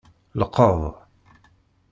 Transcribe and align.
Lqeḍ. 0.39 0.81